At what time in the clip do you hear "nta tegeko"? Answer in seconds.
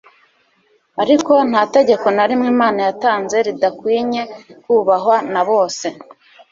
1.49-2.05